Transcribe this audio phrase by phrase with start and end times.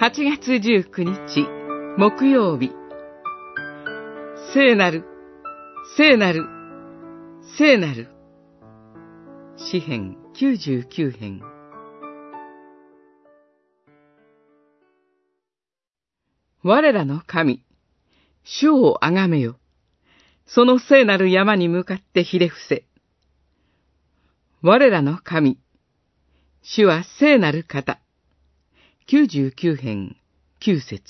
[0.00, 1.48] 8月19日、
[1.96, 2.70] 木曜日。
[4.54, 5.04] 聖なる、
[5.96, 6.46] 聖なる、
[7.58, 8.06] 聖なる。
[9.56, 11.42] 詩編99編。
[16.62, 17.64] 我らの神、
[18.44, 19.58] 主をあがめよ。
[20.46, 22.84] その聖なる山に向かってひれ伏せ。
[24.62, 25.58] 我らの神、
[26.62, 27.98] 主は聖なる方。
[29.10, 30.16] 99編
[30.60, 31.00] 9節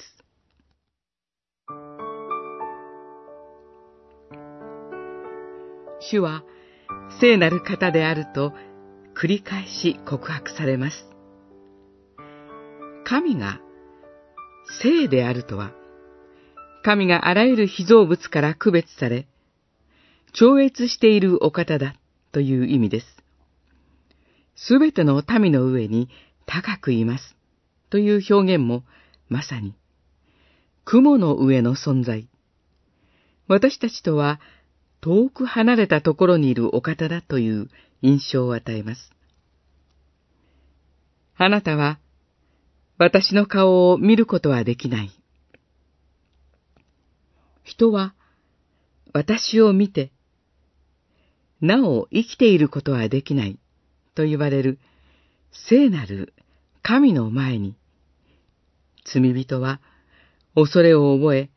[5.98, 6.45] 主は
[7.21, 8.52] 聖なる方であると
[9.21, 11.09] 繰り返し告白されます。
[13.05, 13.61] 神が
[14.80, 15.73] 聖であるとは、
[16.85, 19.27] 神があらゆる被造物から区別され、
[20.33, 21.96] 超越しているお方だ
[22.30, 23.07] という意味です。
[24.54, 26.09] すべての民の上に
[26.46, 27.38] 高くいます
[27.91, 28.85] という表現も
[29.29, 29.75] まさに
[30.85, 32.29] 雲の上の存在。
[33.47, 34.41] 私たちとは
[35.01, 37.69] 遠く離れたところにいるお方だという
[38.03, 39.13] 印象を与えます。
[41.37, 41.99] あなたは
[42.99, 45.11] 私の顔を見ることはできない。
[47.63, 48.15] 人は
[49.13, 50.11] 私を見て、
[51.61, 53.59] なお生きていることはできない
[54.15, 54.79] と言われる
[55.69, 56.35] 聖なる
[56.83, 57.77] 神の前に、
[59.12, 59.80] 罪人は
[60.54, 61.51] 恐れを覚え、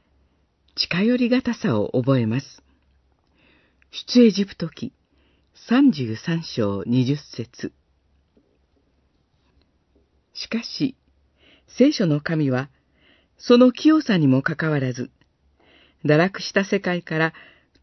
[0.76, 2.64] 近寄りがたさを覚えます。
[3.92, 4.94] 出エジプト記
[5.70, 7.74] 33章20節
[10.34, 10.96] しかし、
[11.68, 12.70] 聖書の神は、
[13.38, 15.12] その清さにもかかわらず、
[16.06, 17.34] 堕落した世界から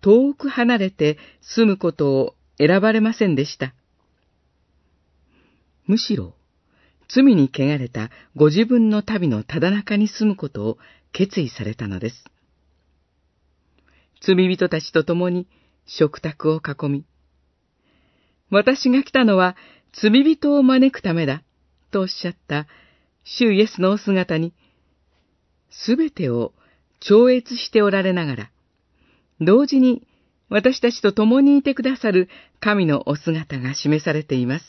[0.01, 3.75] 遠く離れて住むことを選ばれませんでした。
[5.87, 6.35] むしろ、
[7.09, 10.79] 罪に汚れたご自分の旅のただ中に住むことを
[11.13, 12.25] 決意されたのです。
[14.21, 15.47] 罪人たちと共に
[15.87, 17.05] 食卓を囲み、
[18.51, 19.57] 私が来たのは
[19.93, 21.43] 罪人を招くためだ、
[21.91, 22.67] とおっしゃった
[23.25, 24.53] 主イエスのお姿に、
[25.71, 26.53] すべてを
[27.01, 28.51] 超越しておられながら、
[29.41, 30.07] 同時に
[30.49, 32.29] 私たちと共にいてくださる
[32.61, 34.65] 神のお姿が示されています。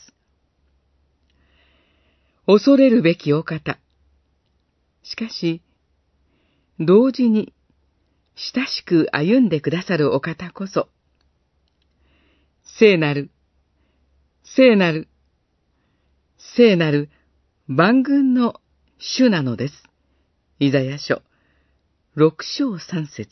[2.52, 3.78] 恐れるべきお方。
[5.04, 5.62] しかし、
[6.80, 7.54] 同時に
[8.34, 10.88] 親しく歩んでくださるお方こそ、
[12.64, 13.30] 聖なる、
[14.42, 15.06] 聖なる、
[16.56, 17.08] 聖なる
[17.68, 18.60] 万軍の
[18.98, 19.84] 主なのです。
[20.58, 21.22] イザヤ書、
[22.16, 23.30] 六章三節。